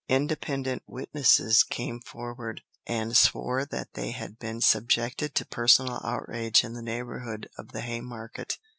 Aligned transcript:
Independent 0.09 0.81
witnesses 0.87 1.61
came 1.61 1.99
forward, 2.01 2.63
and 2.87 3.15
swore 3.15 3.65
that 3.65 3.93
they 3.93 4.09
had 4.09 4.39
been 4.39 4.59
subjected 4.59 5.35
to 5.35 5.45
personal 5.45 6.01
outrage 6.03 6.63
in 6.63 6.73
the 6.73 6.81
neighbourhood 6.81 7.47
of 7.55 7.67
the 7.71 7.81
Haymarket. 7.81 8.57